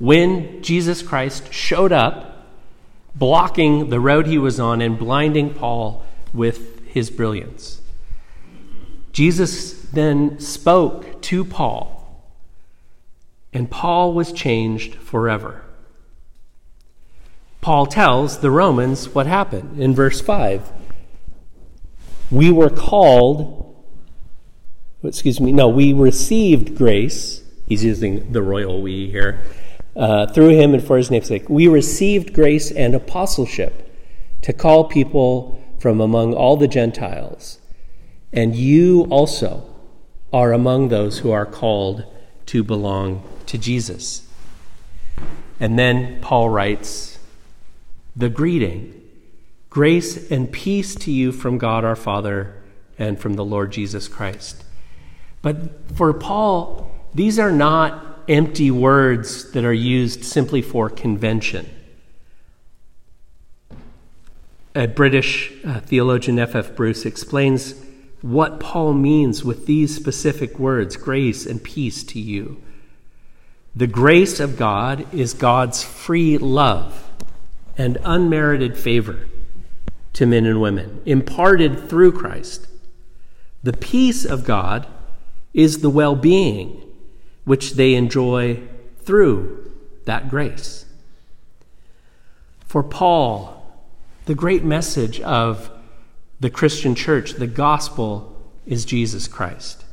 when 0.00 0.60
Jesus 0.60 1.02
Christ 1.02 1.52
showed 1.52 1.92
up 1.92 2.48
blocking 3.14 3.90
the 3.90 4.00
road 4.00 4.26
he 4.26 4.38
was 4.38 4.58
on 4.58 4.82
and 4.82 4.98
blinding 4.98 5.54
Paul 5.54 6.04
with 6.32 6.84
his 6.88 7.10
brilliance. 7.10 7.80
Jesus 9.12 9.74
then 9.92 10.40
spoke 10.40 11.22
to 11.22 11.44
Paul, 11.44 12.24
and 13.52 13.70
Paul 13.70 14.12
was 14.12 14.32
changed 14.32 14.96
forever. 14.96 15.62
Paul 17.60 17.86
tells 17.86 18.40
the 18.40 18.50
Romans 18.50 19.14
what 19.14 19.28
happened 19.28 19.80
in 19.80 19.94
verse 19.94 20.20
5. 20.20 20.72
We 22.32 22.50
were 22.50 22.68
called, 22.68 23.73
excuse 25.08 25.40
me, 25.40 25.52
no, 25.52 25.68
we 25.68 25.92
received 25.92 26.76
grace. 26.76 27.42
He's 27.66 27.84
using 27.84 28.32
the 28.32 28.42
royal 28.42 28.82
we 28.82 29.10
here 29.10 29.42
uh, 29.96 30.26
through 30.26 30.50
him 30.50 30.74
and 30.74 30.82
for 30.84 30.96
his 30.96 31.10
name's 31.10 31.28
sake. 31.28 31.48
We 31.48 31.68
received 31.68 32.34
grace 32.34 32.70
and 32.70 32.94
apostleship 32.94 33.90
to 34.42 34.52
call 34.52 34.84
people 34.84 35.62
from 35.78 36.00
among 36.00 36.34
all 36.34 36.56
the 36.56 36.68
Gentiles. 36.68 37.58
And 38.32 38.56
you 38.56 39.06
also 39.10 39.68
are 40.32 40.52
among 40.52 40.88
those 40.88 41.18
who 41.18 41.30
are 41.30 41.46
called 41.46 42.04
to 42.46 42.64
belong 42.64 43.22
to 43.46 43.56
Jesus. 43.56 44.26
And 45.60 45.78
then 45.78 46.20
Paul 46.20 46.48
writes 46.48 47.18
the 48.16 48.28
greeting 48.28 49.00
Grace 49.70 50.30
and 50.30 50.52
peace 50.52 50.94
to 50.94 51.10
you 51.10 51.32
from 51.32 51.58
God 51.58 51.84
our 51.84 51.96
Father 51.96 52.54
and 52.96 53.18
from 53.18 53.34
the 53.34 53.44
Lord 53.44 53.72
Jesus 53.72 54.06
Christ. 54.06 54.64
But 55.44 55.56
for 55.94 56.14
Paul, 56.14 56.90
these 57.14 57.38
are 57.38 57.52
not 57.52 58.24
empty 58.30 58.70
words 58.70 59.52
that 59.52 59.62
are 59.62 59.74
used 59.74 60.24
simply 60.24 60.62
for 60.62 60.88
convention. 60.88 61.68
A 64.74 64.88
British 64.88 65.52
uh, 65.62 65.80
theologian, 65.80 66.38
F.F. 66.38 66.74
Bruce, 66.74 67.04
explains 67.04 67.74
what 68.22 68.58
Paul 68.58 68.94
means 68.94 69.44
with 69.44 69.66
these 69.66 69.94
specific 69.94 70.58
words 70.58 70.96
grace 70.96 71.44
and 71.44 71.62
peace 71.62 72.02
to 72.04 72.18
you. 72.18 72.56
The 73.76 73.86
grace 73.86 74.40
of 74.40 74.56
God 74.56 75.06
is 75.12 75.34
God's 75.34 75.82
free 75.82 76.38
love 76.38 77.10
and 77.76 77.98
unmerited 78.02 78.78
favor 78.78 79.28
to 80.14 80.24
men 80.24 80.46
and 80.46 80.62
women, 80.62 81.02
imparted 81.04 81.90
through 81.90 82.12
Christ. 82.12 82.66
The 83.62 83.74
peace 83.74 84.24
of 84.24 84.46
God 84.46 84.86
is 85.54 85.78
the 85.78 85.90
well 85.90 86.16
being 86.16 86.82
which 87.44 87.74
they 87.74 87.94
enjoy 87.94 88.60
through 89.02 89.72
that 90.04 90.28
grace. 90.28 90.84
For 92.66 92.82
Paul, 92.82 93.64
the 94.26 94.34
great 94.34 94.64
message 94.64 95.20
of 95.20 95.70
the 96.40 96.50
Christian 96.50 96.94
church, 96.94 97.34
the 97.34 97.46
gospel, 97.46 98.36
is 98.66 98.84
Jesus 98.84 99.28
Christ, 99.28 99.84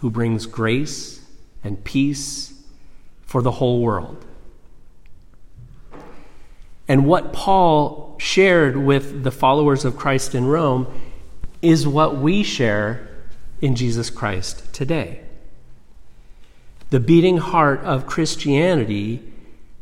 who 0.00 0.10
brings 0.10 0.46
grace 0.46 1.24
and 1.62 1.82
peace 1.82 2.52
for 3.22 3.40
the 3.40 3.52
whole 3.52 3.80
world. 3.80 4.24
And 6.86 7.06
what 7.06 7.32
Paul 7.32 8.16
shared 8.18 8.76
with 8.76 9.22
the 9.22 9.30
followers 9.30 9.84
of 9.84 9.96
Christ 9.96 10.34
in 10.34 10.46
Rome 10.46 10.86
is 11.62 11.88
what 11.88 12.18
we 12.18 12.42
share 12.42 13.08
in 13.60 13.74
Jesus 13.74 14.10
Christ 14.10 14.72
today 14.72 15.24
the 16.94 17.00
beating 17.00 17.38
heart 17.38 17.80
of 17.80 18.06
Christianity, 18.06 19.20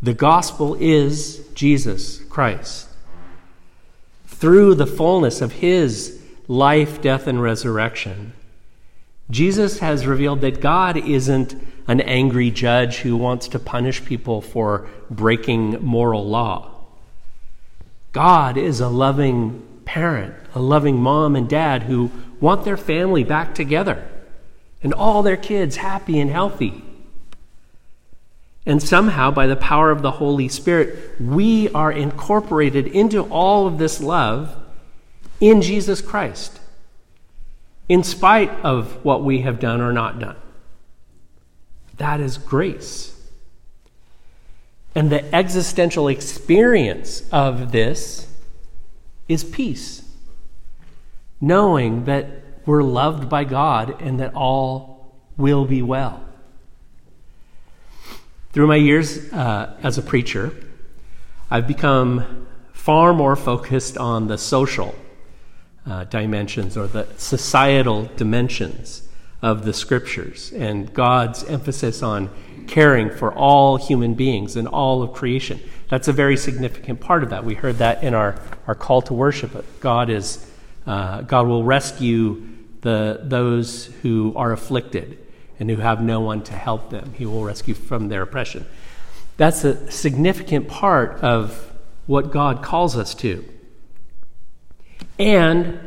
the 0.00 0.14
gospel 0.14 0.74
is 0.80 1.46
Jesus 1.54 2.20
Christ. 2.24 2.88
Through 4.26 4.76
the 4.76 4.86
fullness 4.86 5.42
of 5.42 5.52
his 5.52 6.22
life, 6.48 7.02
death, 7.02 7.26
and 7.26 7.42
resurrection, 7.42 8.32
Jesus 9.30 9.80
has 9.80 10.06
revealed 10.06 10.40
that 10.40 10.62
God 10.62 10.96
isn't 10.96 11.54
an 11.86 12.00
angry 12.00 12.50
judge 12.50 13.00
who 13.00 13.14
wants 13.14 13.46
to 13.48 13.58
punish 13.58 14.02
people 14.06 14.40
for 14.40 14.88
breaking 15.10 15.84
moral 15.84 16.26
law. 16.26 16.70
God 18.12 18.56
is 18.56 18.80
a 18.80 18.88
loving 18.88 19.62
parent, 19.84 20.34
a 20.54 20.60
loving 20.60 20.96
mom 20.96 21.36
and 21.36 21.46
dad 21.46 21.82
who 21.82 22.10
want 22.42 22.64
their 22.64 22.76
family 22.76 23.24
back 23.24 23.54
together 23.54 24.06
and 24.82 24.92
all 24.92 25.22
their 25.22 25.36
kids 25.36 25.76
happy 25.76 26.18
and 26.18 26.30
healthy. 26.30 26.84
And 28.66 28.82
somehow, 28.82 29.30
by 29.30 29.46
the 29.46 29.56
power 29.56 29.90
of 29.90 30.02
the 30.02 30.10
Holy 30.10 30.48
Spirit, 30.48 31.20
we 31.20 31.68
are 31.70 31.90
incorporated 31.90 32.86
into 32.88 33.22
all 33.22 33.66
of 33.66 33.78
this 33.78 34.00
love 34.00 34.56
in 35.40 35.62
Jesus 35.62 36.00
Christ, 36.00 36.60
in 37.88 38.02
spite 38.02 38.50
of 38.64 39.04
what 39.04 39.24
we 39.24 39.40
have 39.40 39.58
done 39.58 39.80
or 39.80 39.92
not 39.92 40.18
done. 40.18 40.36
That 41.96 42.20
is 42.20 42.38
grace. 42.38 43.20
And 44.94 45.10
the 45.10 45.34
existential 45.34 46.08
experience 46.08 47.28
of 47.32 47.72
this 47.72 48.28
is 49.28 49.42
peace, 49.42 50.01
knowing 51.42 52.04
that 52.04 52.26
we're 52.64 52.84
loved 52.84 53.28
by 53.28 53.42
God 53.42 54.00
and 54.00 54.20
that 54.20 54.32
all 54.32 55.18
will 55.36 55.64
be 55.64 55.82
well. 55.82 56.24
Through 58.52 58.68
my 58.68 58.76
years 58.76 59.32
uh, 59.32 59.76
as 59.82 59.98
a 59.98 60.02
preacher, 60.02 60.54
I've 61.50 61.66
become 61.66 62.46
far 62.72 63.12
more 63.12 63.34
focused 63.34 63.98
on 63.98 64.28
the 64.28 64.38
social 64.38 64.94
uh, 65.84 66.04
dimensions 66.04 66.76
or 66.76 66.86
the 66.86 67.08
societal 67.16 68.08
dimensions 68.16 69.08
of 69.42 69.64
the 69.64 69.72
scriptures 69.72 70.52
and 70.52 70.94
God's 70.94 71.42
emphasis 71.44 72.04
on 72.04 72.30
caring 72.68 73.10
for 73.10 73.34
all 73.34 73.76
human 73.78 74.14
beings 74.14 74.54
and 74.54 74.68
all 74.68 75.02
of 75.02 75.12
creation. 75.12 75.58
That's 75.90 76.06
a 76.06 76.12
very 76.12 76.36
significant 76.36 77.00
part 77.00 77.24
of 77.24 77.30
that. 77.30 77.44
We 77.44 77.54
heard 77.54 77.78
that 77.78 78.04
in 78.04 78.14
our, 78.14 78.40
our 78.68 78.76
call 78.76 79.02
to 79.02 79.14
worship. 79.14 79.80
God 79.80 80.08
is 80.08 80.48
uh, 80.86 81.22
God 81.22 81.46
will 81.46 81.64
rescue 81.64 82.46
the 82.80 83.20
those 83.22 83.86
who 84.02 84.32
are 84.36 84.52
afflicted 84.52 85.18
and 85.58 85.70
who 85.70 85.76
have 85.76 86.02
no 86.02 86.20
one 86.20 86.42
to 86.44 86.52
help 86.54 86.90
them. 86.90 87.14
He 87.16 87.24
will 87.24 87.44
rescue 87.44 87.74
from 87.74 88.08
their 88.08 88.22
oppression. 88.22 88.66
That's 89.36 89.64
a 89.64 89.90
significant 89.90 90.68
part 90.68 91.20
of 91.20 91.72
what 92.06 92.32
God 92.32 92.62
calls 92.62 92.96
us 92.96 93.14
to. 93.16 93.44
And 95.18 95.78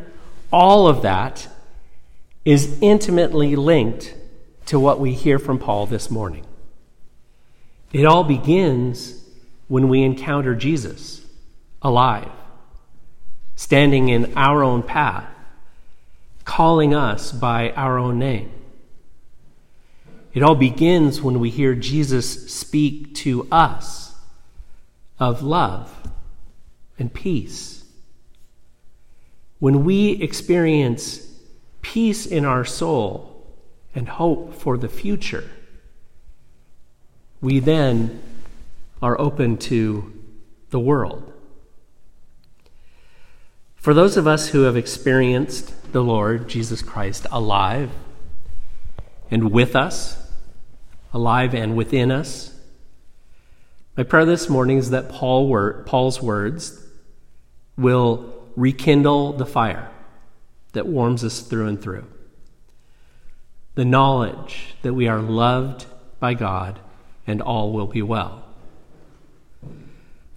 all 0.51 0.87
of 0.87 1.01
that 1.01 1.47
is 2.45 2.77
intimately 2.81 3.55
linked 3.55 4.15
to 4.67 4.79
what 4.79 4.99
we 4.99 5.13
hear 5.13 5.39
from 5.39 5.59
Paul 5.59 5.85
this 5.85 6.09
morning. 6.09 6.45
It 7.91 8.05
all 8.05 8.23
begins 8.23 9.23
when 9.67 9.89
we 9.89 10.03
encounter 10.03 10.55
Jesus 10.55 11.25
alive, 11.81 12.31
standing 13.55 14.09
in 14.09 14.33
our 14.35 14.63
own 14.63 14.83
path, 14.83 15.29
calling 16.43 16.93
us 16.93 17.31
by 17.31 17.71
our 17.71 17.97
own 17.97 18.19
name. 18.19 18.51
It 20.33 20.43
all 20.43 20.55
begins 20.55 21.21
when 21.21 21.39
we 21.39 21.49
hear 21.49 21.75
Jesus 21.75 22.53
speak 22.53 23.15
to 23.15 23.47
us 23.51 24.13
of 25.17 25.41
love 25.41 25.93
and 26.99 27.13
peace. 27.13 27.85
When 29.59 29.85
we 29.85 30.21
experience 30.21 31.25
peace 31.81 32.25
in 32.25 32.43
our 32.43 32.65
soul 32.65 33.47
and 33.95 34.09
hope 34.09 34.53
for 34.53 34.77
the 34.77 34.89
future, 34.89 35.49
we 37.39 37.59
then 37.59 38.21
are 39.01 39.19
open 39.19 39.57
to 39.57 40.11
the 40.71 40.79
world. 40.79 41.31
For 43.85 43.93
those 43.93 44.17
of 44.17 44.25
us 44.25 44.47
who 44.47 44.63
have 44.63 44.75
experienced 44.75 45.93
the 45.93 46.03
Lord 46.03 46.49
Jesus 46.49 46.81
Christ 46.81 47.27
alive 47.29 47.91
and 49.29 49.51
with 49.51 49.75
us, 49.75 50.17
alive 51.13 51.53
and 51.53 51.77
within 51.77 52.09
us, 52.09 52.59
my 53.95 54.01
prayer 54.01 54.25
this 54.25 54.49
morning 54.49 54.79
is 54.79 54.89
that 54.89 55.09
Paul 55.09 55.47
word, 55.47 55.85
Paul's 55.85 56.19
words 56.19 56.83
will 57.77 58.33
rekindle 58.55 59.33
the 59.33 59.45
fire 59.45 59.91
that 60.73 60.87
warms 60.87 61.23
us 61.23 61.41
through 61.41 61.67
and 61.67 61.79
through. 61.79 62.07
The 63.75 63.85
knowledge 63.85 64.73
that 64.81 64.95
we 64.95 65.07
are 65.07 65.21
loved 65.21 65.85
by 66.19 66.33
God 66.33 66.79
and 67.27 67.39
all 67.39 67.71
will 67.71 67.85
be 67.85 68.01
well. 68.01 68.45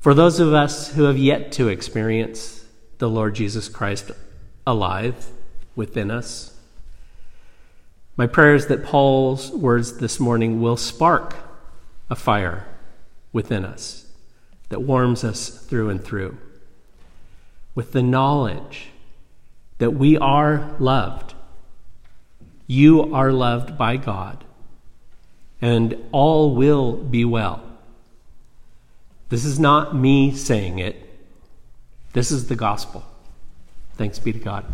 For 0.00 0.12
those 0.12 0.38
of 0.38 0.52
us 0.52 0.92
who 0.92 1.04
have 1.04 1.16
yet 1.16 1.50
to 1.52 1.68
experience 1.68 2.58
the 2.98 3.08
Lord 3.08 3.34
Jesus 3.34 3.68
Christ 3.68 4.10
alive 4.66 5.26
within 5.74 6.10
us, 6.10 6.56
my 8.16 8.26
prayer 8.26 8.54
is 8.54 8.66
that 8.66 8.84
Paul's 8.84 9.50
words 9.52 9.98
this 9.98 10.18
morning 10.18 10.60
will 10.60 10.76
spark 10.76 11.36
a 12.10 12.16
fire 12.16 12.66
within 13.32 13.64
us 13.64 14.06
that 14.70 14.82
warms 14.82 15.22
us 15.24 15.48
through 15.48 15.88
and 15.88 16.02
through 16.02 16.36
with 17.74 17.92
the 17.92 18.02
knowledge 18.02 18.88
that 19.78 19.92
we 19.92 20.18
are 20.18 20.74
loved. 20.80 21.34
You 22.66 23.14
are 23.14 23.32
loved 23.32 23.78
by 23.78 23.96
God 23.96 24.44
and 25.60 25.96
all 26.12 26.54
will 26.54 26.92
be 26.92 27.24
well. 27.24 27.62
This 29.28 29.44
is 29.44 29.58
not 29.58 29.94
me 29.94 30.34
saying 30.34 30.78
it, 30.78 31.07
this 32.18 32.32
is 32.32 32.48
the 32.48 32.56
gospel. 32.56 33.04
Thanks 33.94 34.18
be 34.18 34.32
to 34.32 34.40
God. 34.40 34.64